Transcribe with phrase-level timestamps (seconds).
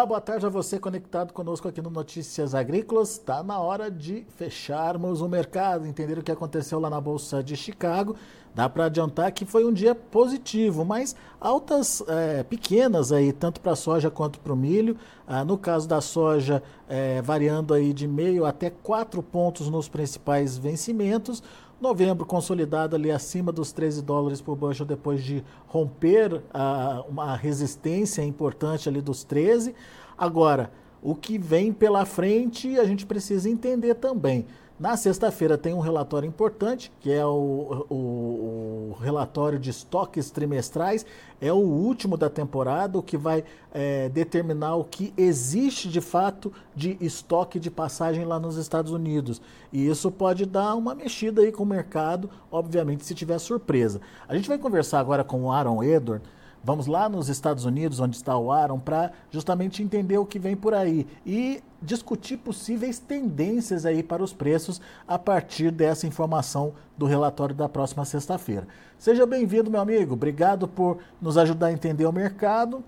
[0.00, 3.10] Olá, boa tarde a você conectado conosco aqui no Notícias Agrícolas.
[3.10, 7.54] Está na hora de fecharmos o mercado, entender o que aconteceu lá na Bolsa de
[7.54, 8.16] Chicago.
[8.54, 13.72] Dá para adiantar que foi um dia positivo, mas altas é, pequenas aí, tanto para
[13.72, 14.96] a soja quanto para o milho.
[15.26, 20.56] Ah, no caso da soja, é, variando aí de meio até quatro pontos nos principais
[20.56, 21.42] vencimentos.
[21.80, 28.22] Novembro consolidado ali acima dos 13 dólares por bushel depois de romper a, uma resistência
[28.22, 29.74] importante ali dos 13.
[30.18, 30.70] Agora,
[31.02, 34.44] o que vem pela frente a gente precisa entender também.
[34.80, 41.04] Na sexta-feira tem um relatório importante, que é o, o, o, relatório de estoques trimestrais.
[41.38, 46.50] É o último da temporada, o que vai é, determinar o que existe de fato
[46.74, 49.42] de estoque de passagem lá nos Estados Unidos.
[49.70, 54.00] E isso pode dar uma mexida aí com o mercado, obviamente, se tiver surpresa.
[54.26, 56.24] A gente vai conversar agora com o Aaron Edward
[56.62, 60.54] Vamos lá nos Estados Unidos, onde está o Aaron, para justamente entender o que vem
[60.54, 67.06] por aí e discutir possíveis tendências aí para os preços a partir dessa informação do
[67.06, 68.66] relatório da próxima sexta-feira.
[68.98, 70.14] Seja bem-vindo, meu amigo.
[70.14, 72.84] Obrigado por nos ajudar a entender o mercado.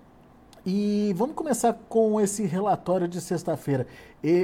[0.65, 3.85] E vamos começar com esse relatório de sexta-feira.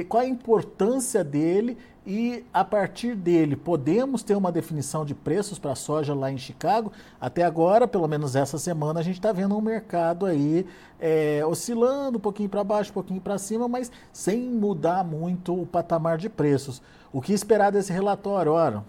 [0.08, 5.72] Qual a importância dele e a partir dele podemos ter uma definição de preços para
[5.72, 6.92] a soja lá em Chicago.
[7.20, 10.66] Até agora, pelo menos essa semana, a gente está vendo um mercado aí
[10.98, 15.66] é, oscilando um pouquinho para baixo, um pouquinho para cima, mas sem mudar muito o
[15.66, 16.82] patamar de preços.
[17.12, 18.84] O que esperar desse relatório, Ora?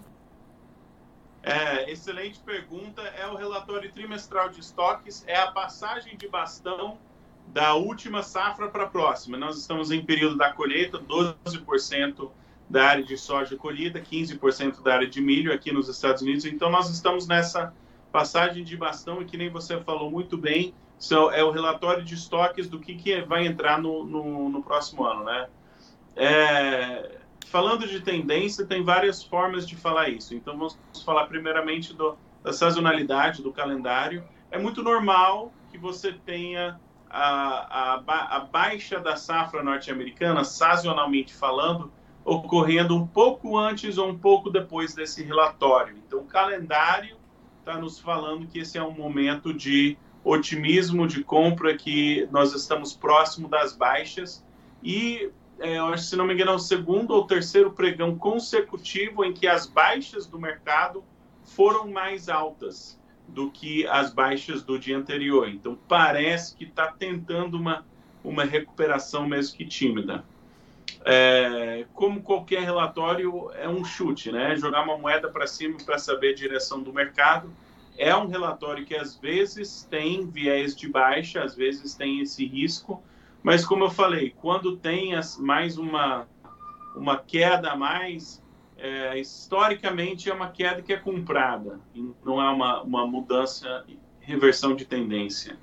[1.42, 3.02] É, excelente pergunta.
[3.02, 6.96] É o relatório trimestral de estoques, é a passagem de bastão
[7.48, 9.36] da última safra para a próxima.
[9.36, 12.30] Nós estamos em período da colheita, 12%
[12.72, 16.46] da área de soja colhida, 15% da área de milho aqui nos Estados Unidos.
[16.46, 17.74] Então, nós estamos nessa
[18.10, 20.74] passagem de bastão e que nem você falou muito bem,
[21.34, 25.24] é o relatório de estoques do que, que vai entrar no, no, no próximo ano,
[25.24, 25.48] né?
[26.16, 27.18] É,
[27.48, 30.34] falando de tendência, tem várias formas de falar isso.
[30.34, 34.24] Então, vamos falar primeiramente do, da sazonalidade, do calendário.
[34.50, 41.92] É muito normal que você tenha a, a, a baixa da safra norte-americana, sazonalmente falando,
[42.24, 45.96] ocorrendo um pouco antes ou um pouco depois desse relatório.
[46.06, 47.16] Então, o calendário
[47.58, 52.92] está nos falando que esse é um momento de otimismo, de compra, que nós estamos
[52.92, 54.44] próximo das baixas.
[54.82, 59.24] E, é, eu acho, se não me engano, é o segundo ou terceiro pregão consecutivo
[59.24, 61.02] em que as baixas do mercado
[61.44, 65.48] foram mais altas do que as baixas do dia anterior.
[65.48, 67.84] Então, parece que está tentando uma,
[68.22, 70.24] uma recuperação, mesmo que tímida
[71.04, 74.56] é, como qualquer relatório, é um chute, né?
[74.56, 77.52] Jogar uma moeda para cima para saber a direção do mercado.
[77.96, 83.02] É um relatório que às vezes tem viés de baixa, às vezes tem esse risco,
[83.42, 86.26] mas como eu falei, quando tem mais uma,
[86.94, 88.42] uma queda a mais,
[88.78, 91.80] é, historicamente é uma queda que é comprada,
[92.24, 93.84] não é uma, uma mudança,
[94.20, 95.56] reversão de tendência.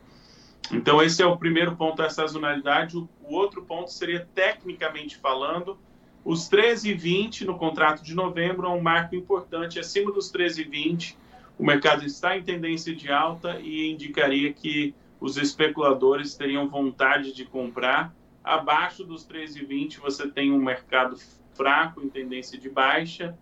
[0.72, 2.98] Então, esse é o primeiro ponto, a sazonalidade.
[2.98, 5.78] O, outro ponto seria, tecnicamente falando,
[6.24, 9.80] os 13,20 no contrato de novembro é um marco importante.
[9.80, 11.16] Acima dos 13,20,
[11.58, 17.46] o mercado está em tendência de alta e indicaria que os especuladores teriam vontade de
[17.46, 18.14] comprar.
[18.44, 21.18] Abaixo dos 13,20, você tem um mercado
[21.54, 23.38] fraco em tendência de baixa,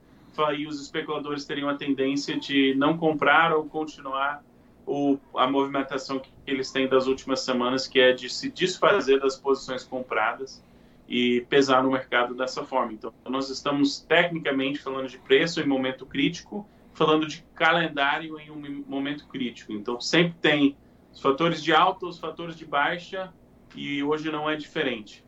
[0.56, 4.44] e os especuladores teriam a tendência de não comprar ou continuar
[4.86, 9.36] o, a movimentação que eles têm das últimas semanas, que é de se desfazer das
[9.36, 10.64] posições compradas
[11.08, 12.94] e pesar no mercado dessa forma.
[12.94, 18.84] Então, nós estamos tecnicamente falando de preço em momento crítico, falando de calendário em um
[18.88, 19.72] momento crítico.
[19.72, 20.76] Então, sempre tem
[21.14, 23.32] os fatores de alta, os fatores de baixa,
[23.76, 25.24] e hoje não é diferente.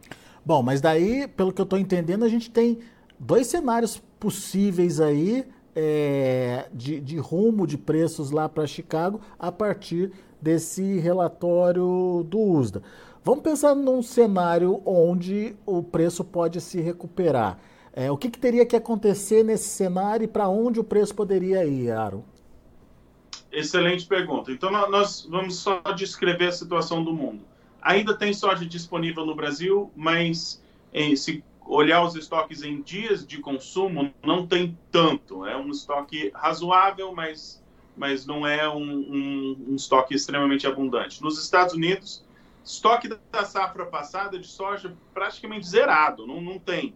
[0.46, 2.80] Bom, mas daí, pelo que eu estou entendendo, a gente tem
[3.20, 5.46] dois cenários possíveis aí
[5.82, 10.12] é, de, de rumo de preços lá para Chicago a partir
[10.42, 12.84] desse relatório do USDA.
[13.24, 17.60] Vamos pensar num cenário onde o preço pode se recuperar.
[17.94, 21.66] É, o que, que, teria que acontecer nesse cenário e para onde o preço poderia
[21.66, 22.24] ir, Aaron?
[23.52, 24.52] Excelente pergunta.
[24.52, 27.42] Então, nós vamos só descrever a situação do mundo.
[27.82, 30.62] Ainda tem soja disponível no Brasil, mas
[30.94, 35.46] em, se olhar os estoques em dias de consumo, não tem tanto.
[35.46, 37.64] É um estoque razoável, mas,
[37.96, 41.22] mas não é um, um, um estoque extremamente abundante.
[41.22, 42.26] Nos Estados Unidos,
[42.64, 46.96] estoque da safra passada de soja praticamente zerado, não, não tem.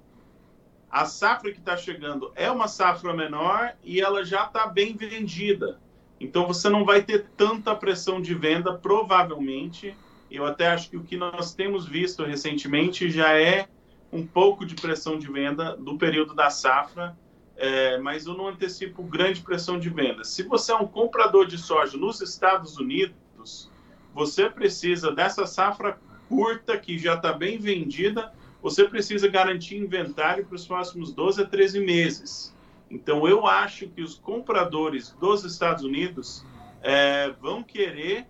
[0.89, 5.79] A safra que está chegando é uma safra menor e ela já está bem vendida.
[6.19, 9.95] Então você não vai ter tanta pressão de venda, provavelmente,
[10.31, 13.67] Eu até acho que o que nós temos visto recentemente já é
[14.13, 17.17] um pouco de pressão de venda do período da safra,
[17.57, 20.23] é, mas eu não antecipo grande pressão de venda.
[20.23, 23.71] Se você é um comprador de soja nos Estados Unidos,
[24.13, 25.99] você precisa dessa safra
[26.29, 28.31] curta que já está bem vendida,
[28.61, 32.55] você precisa garantir inventário para os próximos 12 a 13 meses.
[32.89, 36.45] Então, eu acho que os compradores dos Estados Unidos
[36.81, 38.27] é, vão querer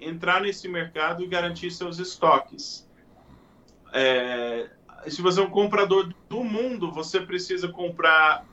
[0.00, 2.88] entrar nesse mercado e garantir seus estoques.
[3.92, 4.70] É,
[5.08, 8.46] se você é um comprador do mundo, você precisa comprar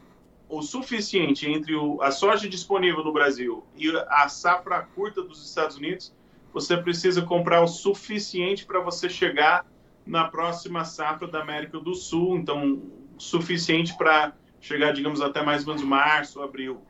[0.49, 5.77] o suficiente entre o, a soja disponível no Brasil e a safra curta dos Estados
[5.77, 6.13] Unidos.
[6.53, 9.65] Você precisa comprar o suficiente para você chegar
[10.05, 12.35] na próxima safra da América do Sul.
[12.35, 12.81] Então,
[13.17, 16.81] suficiente para chegar, digamos, até mais ou menos março, abril.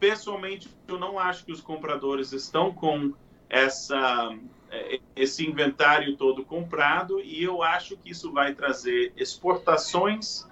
[0.00, 3.14] Pessoalmente, eu não acho que os compradores estão com
[3.48, 4.34] essa
[4.70, 10.46] é, esse inventário todo comprado e eu acho que isso vai trazer exportações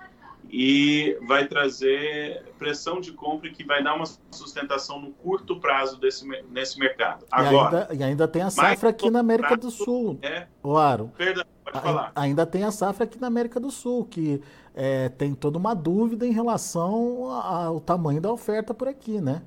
[0.50, 6.26] e vai trazer pressão de compra que vai dar uma sustentação no curto prazo desse,
[6.50, 7.25] nesse mercado.
[7.31, 11.11] Agora, e ainda, e ainda tem a safra aqui na América do Sul, é, Aro.
[11.17, 12.12] Perdão, pode falar.
[12.14, 14.41] Ainda tem a safra aqui na América do Sul, que
[14.75, 19.43] é, tem toda uma dúvida em relação ao tamanho da oferta por aqui, né?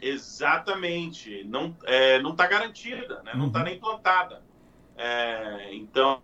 [0.00, 1.44] Exatamente.
[1.44, 3.32] Não é, não está garantida, né?
[3.34, 3.64] não está uhum.
[3.64, 4.42] nem plantada.
[4.96, 6.20] É, então,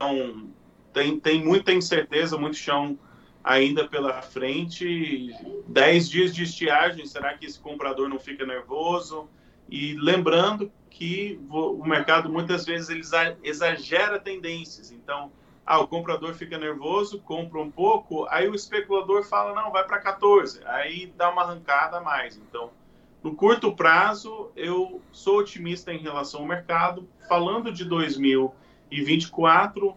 [0.93, 2.99] tem, tem muita incerteza, muito chão
[3.43, 5.31] ainda pela frente.
[5.69, 9.29] Dez dias de estiagem, será que esse comprador não fica nervoso?
[9.69, 13.03] E lembrando que o mercado muitas vezes ele
[13.43, 14.91] exagera tendências.
[14.93, 15.31] Então,
[15.67, 19.99] ah, o comprador fica nervoso, compra um pouco, aí o especulador fala, não, vai para
[19.99, 20.61] 14.
[20.67, 22.37] Aí dá uma arrancada a mais.
[22.37, 22.71] Então,
[23.25, 27.09] no curto prazo, eu sou otimista em relação ao mercado.
[27.27, 29.97] Falando de 2024,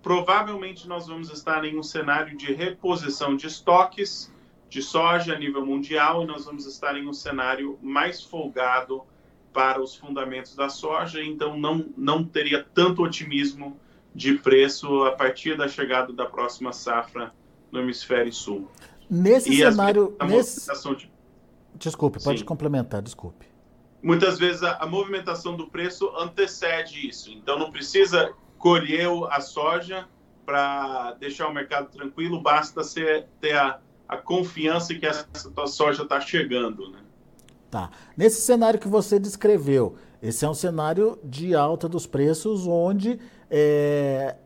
[0.00, 4.32] provavelmente nós vamos estar em um cenário de reposição de estoques
[4.68, 9.02] de soja a nível mundial e nós vamos estar em um cenário mais folgado
[9.52, 13.76] para os fundamentos da soja, então não, não teria tanto otimismo
[14.14, 17.34] de preço a partir da chegada da próxima safra
[17.72, 18.70] no hemisfério sul.
[19.10, 20.60] Nesse e cenário, nesse...
[20.60, 20.66] De
[21.80, 22.44] Desculpe, pode Sim.
[22.44, 23.46] complementar, desculpe.
[24.02, 27.30] Muitas vezes a, a, movimentação do preço antecede isso.
[27.32, 30.06] Então não precisa colher a soja
[30.44, 35.26] para deixar o mercado tranquilo, basta ser, ter a, a confiança que essa
[35.66, 36.90] soja está chegando.
[36.90, 36.98] Né?
[37.70, 37.90] Tá.
[38.16, 43.18] Nesse cenário que você descreveu, esse é um cenário de alta dos preços, onde,
[43.50, 44.36] é,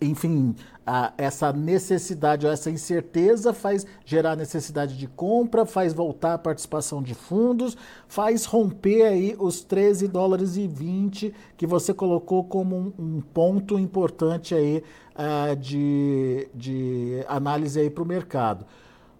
[0.00, 0.54] enfim,
[0.86, 7.02] a, essa necessidade ou essa incerteza faz gerar necessidade de compra, faz voltar a participação
[7.02, 7.76] de fundos,
[8.08, 13.78] faz romper aí os 13 dólares e 20 que você colocou como um, um ponto
[13.78, 14.82] importante aí
[15.14, 18.64] uh, de, de análise aí para o mercado.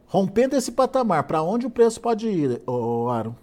[0.06, 3.34] Rompendo esse patamar, para onde o preço pode ir, oh, Aaron?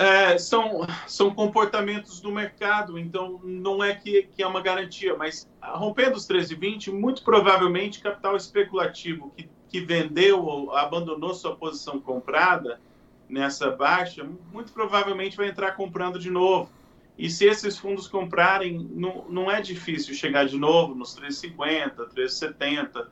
[0.00, 5.50] É, são, são comportamentos do mercado, então não é que, que é uma garantia, mas
[5.60, 12.80] rompendo os 13,20, muito provavelmente capital especulativo que, que vendeu ou abandonou sua posição comprada
[13.28, 16.70] nessa baixa, muito provavelmente vai entrar comprando de novo.
[17.18, 23.08] E se esses fundos comprarem, não, não é difícil chegar de novo nos 3,50, 3,70,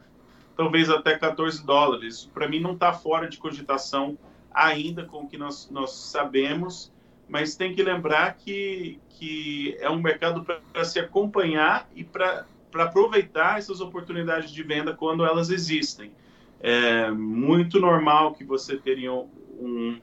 [0.57, 2.31] talvez até 14 dólares.
[2.33, 4.17] Para mim não está fora de cogitação
[4.57, 6.91] ainda com o que nós, nós sabemos,
[7.29, 13.59] mas tem que lembrar que, que é um mercado para se acompanhar e para aproveitar
[13.59, 16.11] essas oportunidades de venda quando elas existem.
[16.59, 20.01] É muito normal que você teria um,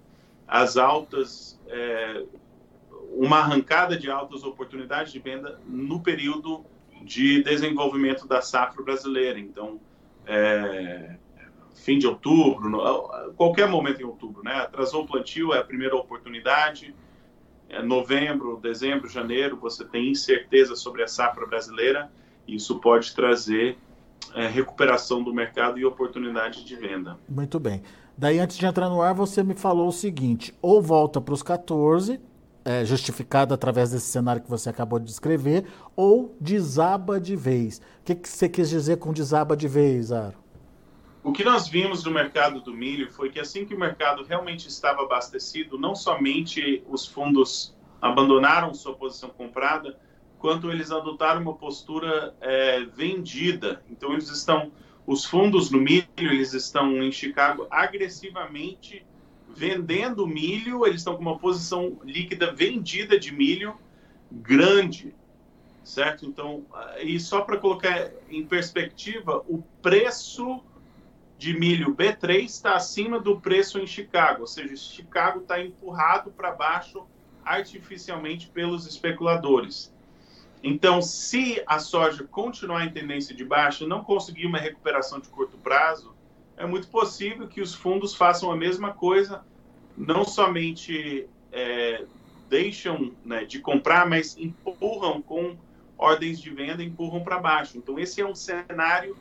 [0.48, 2.24] as altas, é,
[3.12, 6.64] uma arrancada de altas oportunidades de venda no período
[7.02, 9.40] de desenvolvimento da safra brasileira.
[9.40, 9.80] Então,
[10.28, 11.16] é,
[11.74, 12.80] fim de outubro, no,
[13.36, 14.54] qualquer momento em outubro, né?
[14.54, 16.96] Atrasou o plantio, é a primeira oportunidade.
[17.70, 22.12] É novembro, dezembro, janeiro, você tem incerteza sobre a safra brasileira.
[22.48, 23.78] Isso pode trazer
[24.36, 27.18] é, recuperação do mercado e oportunidade de venda.
[27.28, 27.82] Muito bem.
[28.18, 31.42] Daí, antes de entrar no ar, você me falou o seguinte: ou volta para os
[31.42, 32.20] 14,
[32.64, 35.66] é, justificado através desse cenário que você acabou de descrever,
[35.96, 37.80] ou desaba de vez.
[37.80, 40.43] O que, que você quis dizer com desaba de vez, Aro?
[41.24, 44.68] O que nós vimos no mercado do milho foi que assim que o mercado realmente
[44.68, 49.98] estava abastecido, não somente os fundos abandonaram sua posição comprada,
[50.38, 53.82] quanto eles adotaram uma postura é, vendida.
[53.90, 54.74] Então eles estão,
[55.08, 59.06] os fundos no milho, eles estão em Chicago agressivamente
[59.48, 63.78] vendendo milho, eles estão com uma posição líquida vendida de milho
[64.30, 65.16] grande,
[65.86, 66.26] certo?
[66.26, 66.66] Então,
[67.02, 70.62] e só para colocar em perspectiva, o preço
[71.38, 76.52] de milho B3 está acima do preço em Chicago, ou seja, Chicago está empurrado para
[76.52, 77.06] baixo
[77.44, 79.94] artificialmente pelos especuladores.
[80.64, 85.58] Então, se a soja continuar em tendência de baixa, não conseguir uma recuperação de curto
[85.58, 86.16] prazo,
[86.56, 89.44] é muito possível que os fundos façam a mesma coisa,
[89.98, 92.06] não somente é,
[92.50, 95.58] deixam né, de comprar, mas empurram com
[95.98, 97.78] ordens de venda, empurram para baixo.
[97.78, 99.18] Então, esse é um cenário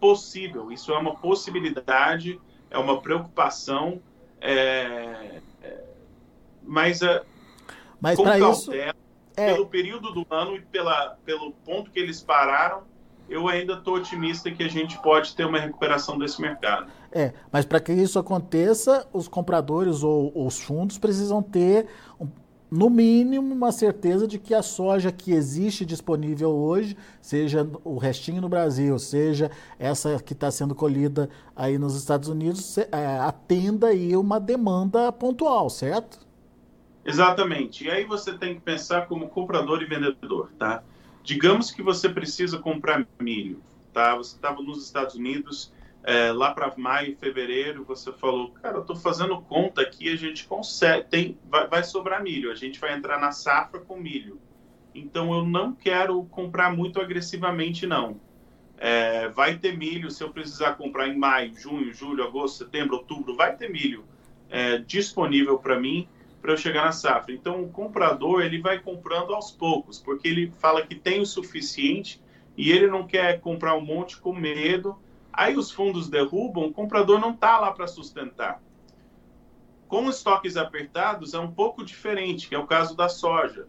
[0.00, 2.40] possível, isso é uma possibilidade,
[2.70, 4.00] é uma preocupação,
[4.40, 5.84] é, é,
[6.62, 7.22] mas, é,
[8.00, 8.92] mas com cautela, isso, é...
[9.54, 12.82] pelo período do ano e pela, pelo ponto que eles pararam,
[13.28, 16.90] eu ainda estou otimista que a gente pode ter uma recuperação desse mercado.
[17.12, 21.86] É, mas para que isso aconteça, os compradores ou, ou os fundos precisam ter,
[22.20, 22.26] um,
[22.70, 28.40] no mínimo, uma certeza de que a soja que existe disponível hoje, seja o restinho
[28.40, 32.86] no Brasil, seja essa que está sendo colhida aí nos Estados Unidos, é,
[33.20, 36.20] atenda aí uma demanda pontual, certo?
[37.04, 37.84] Exatamente.
[37.84, 40.82] E aí você tem que pensar como comprador e vendedor, tá?
[41.24, 43.60] Digamos que você precisa comprar milho,
[43.92, 44.14] tá?
[44.16, 45.72] Você estava nos Estados Unidos,
[46.02, 50.46] é, lá para maio, fevereiro, você falou, cara, eu estou fazendo conta aqui, a gente
[50.46, 54.40] consegue, tem, vai, vai sobrar milho, a gente vai entrar na safra com milho.
[54.94, 58.20] Então eu não quero comprar muito agressivamente, não.
[58.78, 63.36] É, vai ter milho, se eu precisar comprar em maio, junho, julho, agosto, setembro, outubro,
[63.36, 64.04] vai ter milho
[64.48, 66.08] é, disponível para mim
[66.40, 67.34] para eu chegar na safra.
[67.34, 72.20] Então, o comprador ele vai comprando aos poucos, porque ele fala que tem o suficiente
[72.56, 74.96] e ele não quer comprar um monte com medo.
[75.32, 78.60] Aí os fundos derrubam, o comprador não está lá para sustentar.
[79.88, 83.66] Com estoques apertados é um pouco diferente, que é o caso da soja.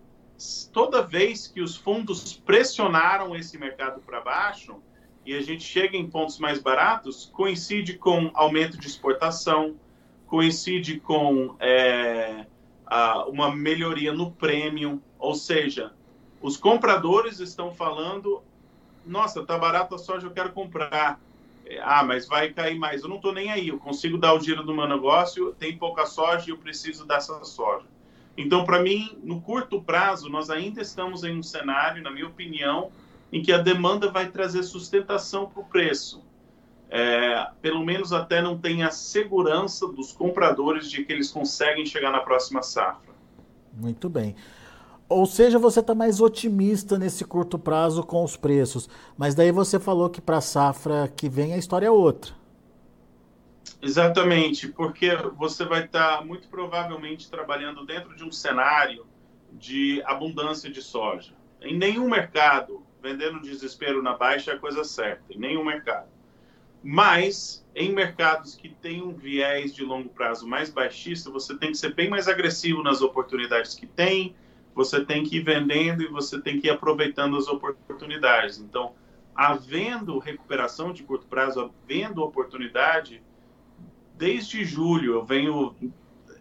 [0.71, 4.81] Toda vez que os fundos pressionaram esse mercado para baixo
[5.25, 9.75] e a gente chega em pontos mais baratos, coincide com aumento de exportação,
[10.25, 12.45] coincide com é,
[13.27, 15.93] uma melhoria no prêmio, ou seja,
[16.41, 18.41] os compradores estão falando:
[19.05, 21.19] nossa, tá barato a soja, eu quero comprar.
[21.81, 23.03] Ah, mas vai cair mais.
[23.03, 26.05] Eu não estou nem aí, eu consigo dar o dinheiro do meu negócio, tem pouca
[26.05, 27.85] soja e eu preciso dessa soja.
[28.37, 32.91] Então, para mim, no curto prazo, nós ainda estamos em um cenário, na minha opinião,
[33.31, 36.23] em que a demanda vai trazer sustentação para o preço
[36.91, 42.11] é, pelo menos até não tem a segurança dos compradores de que eles conseguem chegar
[42.11, 43.13] na próxima safra.
[43.73, 44.35] Muito bem.
[45.11, 49.77] Ou seja, você está mais otimista nesse curto prazo com os preços, mas daí você
[49.77, 52.33] falou que para a safra que vem a história é outra.
[53.81, 59.05] Exatamente, porque você vai estar tá muito provavelmente trabalhando dentro de um cenário
[59.51, 61.33] de abundância de soja.
[61.61, 66.07] Em nenhum mercado, vendendo desespero na baixa é a coisa certa, em nenhum mercado.
[66.81, 71.77] Mas em mercados que têm um viés de longo prazo mais baixista, você tem que
[71.77, 74.33] ser bem mais agressivo nas oportunidades que tem,
[74.73, 78.59] você tem que ir vendendo e você tem que ir aproveitando as oportunidades.
[78.59, 78.93] Então,
[79.35, 83.21] havendo recuperação de curto prazo, havendo oportunidade,
[84.17, 85.75] desde julho eu venho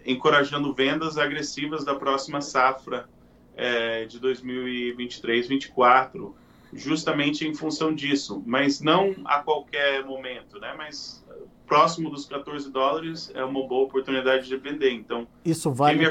[0.05, 3.09] encorajando vendas agressivas da próxima safra
[3.57, 6.35] é, de 2023-24
[6.73, 10.75] justamente em função disso, mas não a qualquer momento, né?
[10.77, 11.25] Mas
[11.67, 14.93] próximo dos 14 dólares é uma boa oportunidade de vender.
[14.93, 16.05] Então, isso vale,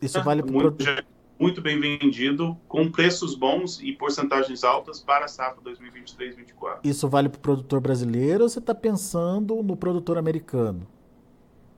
[0.00, 0.84] isso vale para muito,
[1.42, 6.78] muito bem vendido, com preços bons e porcentagens altas para a safra 2023-24.
[6.84, 10.86] Isso vale para o produtor brasileiro ou você está pensando no produtor americano?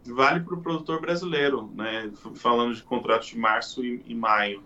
[0.06, 2.10] Vale para o produtor brasileiro, né?
[2.34, 4.62] Falando de contratos de março e, e maio.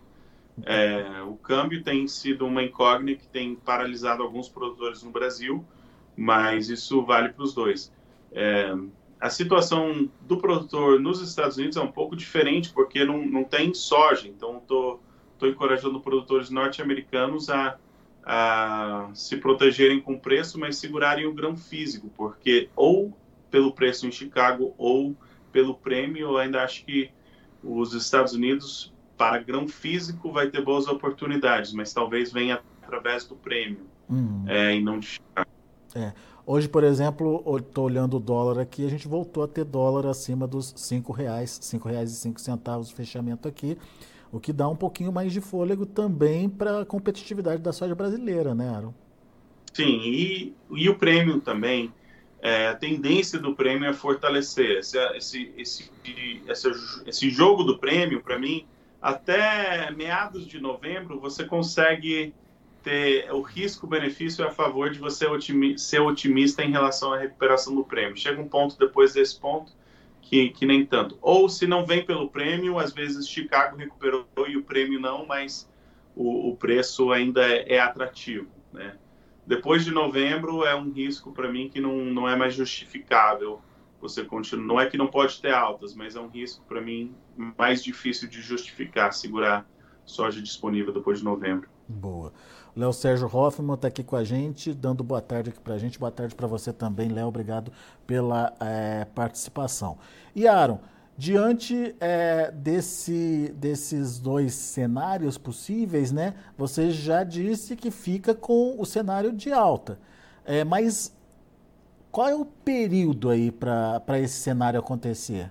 [0.67, 5.65] É, o câmbio tem sido uma incógnita que tem paralisado alguns produtores no Brasil,
[6.17, 7.93] mas isso vale para os dois.
[8.33, 8.75] É,
[9.21, 13.75] a situação do produtor nos Estados Unidos é um pouco diferente, porque não, não tem
[13.75, 15.01] soja, então estou
[15.43, 17.77] encorajando produtores norte-americanos a,
[18.25, 23.17] a se protegerem com o preço, mas segurarem o grão físico, porque ou
[23.51, 25.17] pelo preço em Chicago ou
[25.51, 27.11] pelo prêmio, eu ainda acho que
[27.63, 33.35] os Estados Unidos para grão físico vai ter boas oportunidades, mas talvez venha através do
[33.35, 34.45] prêmio uhum.
[34.47, 35.51] é, e não de Chicago.
[35.95, 36.13] É.
[36.51, 40.47] Hoje, por exemplo, estou olhando o dólar aqui, a gente voltou a ter dólar acima
[40.47, 43.77] dos cinco reais, cinco reais e cinco centavos fechamento aqui,
[44.33, 48.55] o que dá um pouquinho mais de fôlego também para a competitividade da soja brasileira,
[48.55, 48.95] né, Aaron?
[49.75, 51.93] Sim, e, e o prêmio também,
[52.41, 54.79] é, a tendência do prêmio é fortalecer.
[54.79, 55.91] Esse, esse, esse,
[56.49, 56.71] esse,
[57.07, 58.65] esse jogo do prêmio, para mim,
[59.03, 62.33] até meados de novembro você consegue
[62.83, 67.85] ter o risco-benefício a favor de você otimi ser otimista em relação à recuperação do
[67.85, 68.17] prêmio.
[68.17, 69.73] Chega um ponto depois desse ponto
[70.23, 71.19] que, que nem tanto.
[71.21, 75.69] Ou se não vem pelo prêmio, às vezes Chicago recuperou e o prêmio não, mas
[76.15, 78.97] o, o preço ainda é, é atrativo, né?
[79.47, 83.63] Depois de novembro é um risco para mim que não, não é mais justificável.
[83.99, 87.15] Você continua, não é que não pode ter altas, mas é um risco para mim
[87.57, 89.67] mais difícil de justificar segurar
[90.11, 91.69] soja disponível depois de novembro.
[91.87, 92.33] Boa.
[92.77, 95.99] Léo Sérgio Hoffman está aqui com a gente, dando boa tarde aqui para a gente.
[95.99, 97.27] Boa tarde para você também, Léo.
[97.27, 97.73] Obrigado
[98.07, 99.99] pela é, participação.
[100.35, 100.79] E Aaron,
[101.19, 108.87] Diante é, desse, desses dois cenários possíveis, né, você já disse que fica com o
[108.87, 109.99] cenário de alta.
[110.45, 111.13] É, mas
[112.13, 115.51] qual é o período aí para esse cenário acontecer?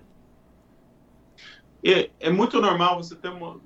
[1.84, 3.60] É, é, muito normal você ter uma,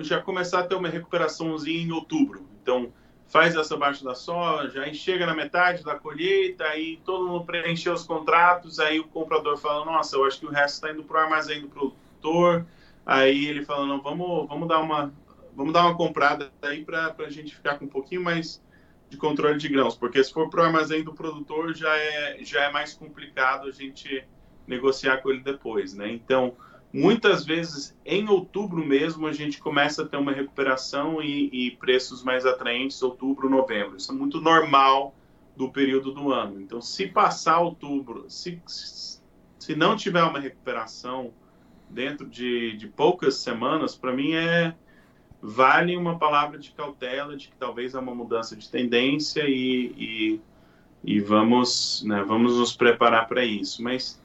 [0.00, 2.46] já começar a ter uma recuperaçãozinha em outubro.
[2.62, 2.92] Então,
[3.28, 7.92] faz essa baixa da soja, aí chega na metade da colheita, aí todo mundo preencheu
[7.92, 11.20] os contratos, aí o comprador fala, nossa, eu acho que o resto está indo para
[11.20, 12.64] o armazém do produtor,
[13.04, 15.12] aí ele fala, não, vamos, vamos dar uma
[15.56, 18.62] vamos dar uma comprada aí para a gente ficar com um pouquinho mais
[19.08, 22.64] de controle de grãos, porque se for para o armazém do produtor já é, já
[22.64, 24.22] é mais complicado a gente
[24.66, 26.10] negociar com ele depois, né?
[26.10, 26.54] Então,
[27.00, 32.22] Muitas vezes, em outubro mesmo, a gente começa a ter uma recuperação e, e preços
[32.24, 33.96] mais atraentes, outubro, novembro.
[33.96, 35.14] Isso é muito normal
[35.54, 36.60] do período do ano.
[36.60, 41.32] Então, se passar outubro, se, se não tiver uma recuperação
[41.90, 44.74] dentro de, de poucas semanas, para mim é
[45.40, 50.40] vale uma palavra de cautela de que talvez há uma mudança de tendência e, e,
[51.04, 53.82] e vamos, né, vamos nos preparar para isso.
[53.82, 54.20] Mas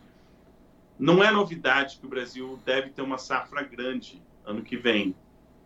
[1.02, 5.16] não é novidade que o Brasil deve ter uma safra grande ano que vem.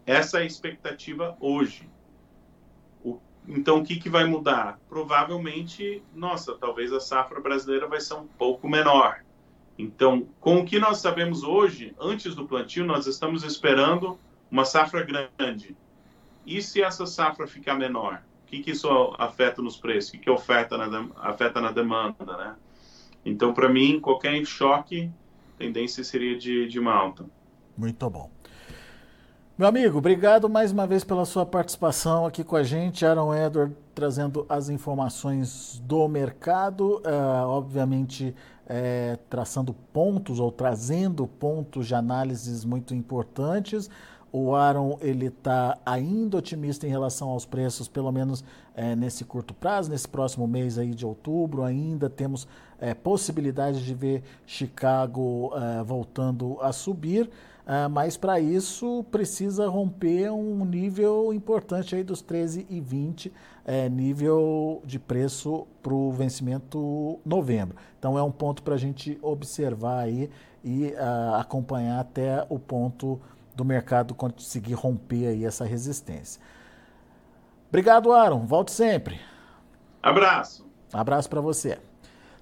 [0.05, 1.89] Essa é a expectativa hoje.
[3.03, 4.79] O, então, o que, que vai mudar?
[4.87, 9.25] Provavelmente, nossa, talvez a safra brasileira vai ser um pouco menor.
[9.77, 14.17] Então, com o que nós sabemos hoje, antes do plantio, nós estamos esperando
[14.49, 15.75] uma safra grande.
[16.45, 18.23] E se essa safra ficar menor?
[18.43, 18.87] O que, que isso
[19.19, 20.11] afeta nos preços?
[20.11, 22.55] O que, que oferta na, afeta na demanda, né?
[23.25, 25.11] Então, para mim, qualquer choque
[25.57, 27.25] tendência seria de, de uma alta.
[27.77, 28.29] Muito bom.
[29.57, 33.05] Meu amigo, obrigado mais uma vez pela sua participação aqui com a gente.
[33.05, 38.35] Aaron Edward trazendo as informações do mercado, uh, obviamente
[38.67, 43.89] é, traçando pontos ou trazendo pontos de análises muito importantes.
[44.37, 48.43] O Aaron ele está ainda otimista em relação aos preços, pelo menos
[48.75, 51.63] é, nesse curto prazo, nesse próximo mês aí de outubro.
[51.63, 52.45] Ainda temos
[52.77, 57.29] é, possibilidade de ver Chicago é, voltando a subir,
[57.89, 63.31] mas para isso precisa romper um nível importante aí dos 13,20,
[63.65, 67.75] é, nível de preço para o vencimento novembro.
[67.97, 70.29] Então é um ponto para a gente observar aí
[70.65, 73.21] e uh, acompanhar até o ponto
[73.55, 76.41] do mercado conseguir romper aí essa resistência.
[77.69, 78.45] Obrigado, Aaron.
[78.45, 79.19] Volte sempre.
[80.01, 80.65] Abraço.
[80.93, 81.79] Abraço para você.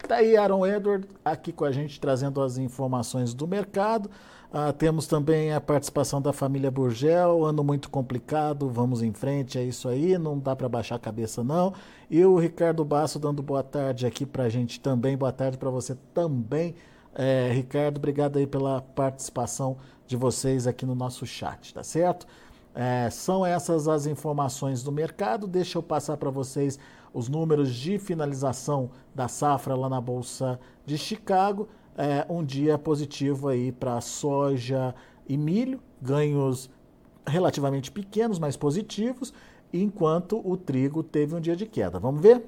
[0.07, 4.09] Tá aí Aaron Edward aqui com a gente trazendo as informações do mercado.
[4.51, 9.63] Ah, temos também a participação da família Burgel, ano muito complicado, vamos em frente, é
[9.63, 11.73] isso aí, não dá para baixar a cabeça não.
[12.07, 15.71] E o Ricardo Basso dando boa tarde aqui para a gente também, boa tarde para
[15.71, 16.75] você também,
[17.15, 22.27] é, Ricardo, obrigado aí pela participação de vocês aqui no nosso chat, tá certo?
[22.75, 25.47] É, são essas as informações do mercado.
[25.47, 26.79] Deixa eu passar para vocês
[27.13, 31.67] os números de finalização da safra lá na Bolsa de Chicago.
[31.95, 34.95] É, um dia positivo aí para soja
[35.27, 36.69] e milho, ganhos
[37.25, 39.31] relativamente pequenos, mas positivos,
[39.71, 41.99] enquanto o trigo teve um dia de queda.
[41.99, 42.43] Vamos ver?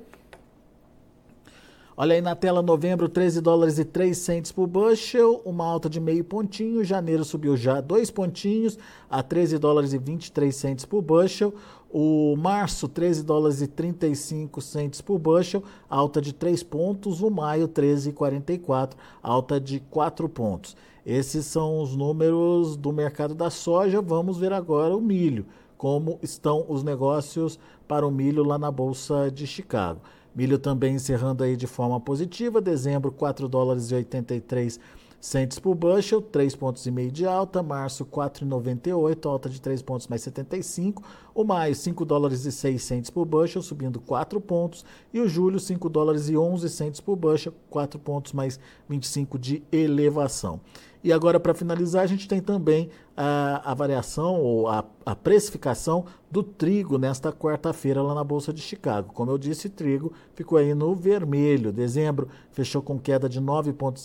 [1.97, 6.01] Olha aí na tela, novembro, 13 dólares e 3 centes por bushel, uma alta de
[6.01, 6.83] meio pontinho.
[6.83, 8.77] Janeiro subiu já dois pontinhos
[9.09, 11.53] a 13 dólares e 23 centes por bushel.
[11.89, 17.21] O março, 13 dólares e 35 centes por bushel, alta de 3 pontos.
[17.21, 20.75] O maio, 13,44, alta de 4 pontos.
[21.05, 24.01] Esses são os números do mercado da soja.
[24.01, 25.45] Vamos ver agora o milho,
[25.77, 30.01] como estão os negócios para o milho lá na Bolsa de Chicago.
[30.35, 34.79] Milho também encerrando aí de forma positiva, dezembro 4 dólares e 83
[35.25, 40.07] centes por bushel, 3 pontos e meio de alta, março 4,98, alta de 3 pontos
[40.07, 41.01] mais 75,
[41.33, 45.59] o maio 5 dólares e 6 centes por bushel, subindo 4 pontos, e o julho
[45.59, 50.59] 5 dólares e 11 centes por bushel, 4 pontos mais 25 de elevação.
[51.05, 56.05] E agora, para finalizar, a gente tem também a, a variação ou a, a, precificação
[56.31, 59.13] do trigo nesta quarta-feira lá na Bolsa de Chicago.
[59.13, 61.71] Como eu disse, trigo ficou aí no vermelho.
[61.71, 64.03] Dezembro fechou com queda de 9,5 pontos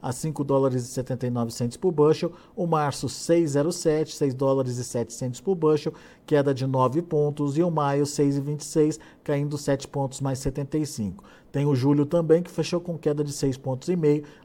[0.00, 2.32] a 5 dólares e 79 centos por bushel.
[2.56, 5.92] O março 6,07, 6 dólares e 7 centos por bushel,
[6.24, 7.58] queda de 9 pontos.
[7.58, 11.22] E o maio 6,26, caindo 7 pontos mais 75.
[11.52, 13.88] Tem o julho também, que fechou com queda de 6,5 pontos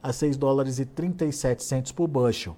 [0.02, 2.56] a 6 dólares e 37 centos por bushel.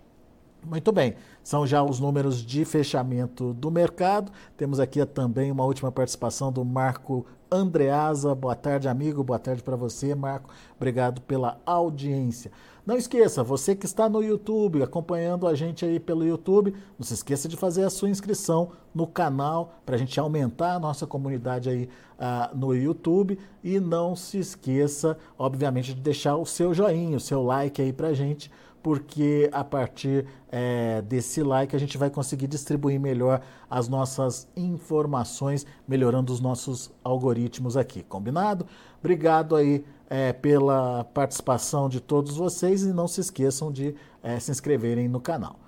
[0.68, 4.30] Muito bem, são já os números de fechamento do mercado.
[4.58, 8.36] Temos aqui também uma última participação do Marco Andreasa.
[8.36, 9.24] Boa tarde, amigo.
[9.24, 10.50] Boa tarde para você, Marco.
[10.76, 12.52] Obrigado pela audiência.
[12.86, 17.14] Não esqueça, você que está no YouTube, acompanhando a gente aí pelo YouTube, não se
[17.14, 21.70] esqueça de fazer a sua inscrição no canal para a gente aumentar a nossa comunidade
[21.70, 23.40] aí uh, no YouTube.
[23.64, 28.10] E não se esqueça, obviamente, de deixar o seu joinha, o seu like aí para
[28.10, 28.52] a gente
[28.82, 35.66] porque a partir é, desse like a gente vai conseguir distribuir melhor as nossas informações,
[35.88, 38.66] melhorando os nossos algoritmos aqui, combinado?
[39.00, 44.52] Obrigado aí é, pela participação de todos vocês e não se esqueçam de é, se
[44.52, 45.60] inscreverem no canal.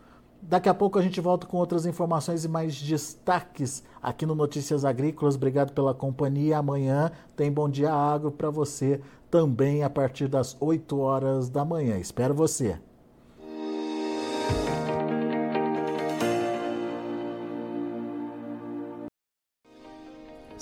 [0.41, 4.85] Daqui a pouco a gente volta com outras informações e mais destaques aqui no Notícias
[4.85, 5.35] Agrícolas.
[5.35, 6.57] Obrigado pela companhia.
[6.57, 11.97] Amanhã tem Bom Dia Agro para você também a partir das 8 horas da manhã.
[11.97, 12.79] Espero você.